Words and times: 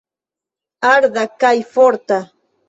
Arda 0.93 1.27
kaj 1.45 1.53
forta. 1.77 2.21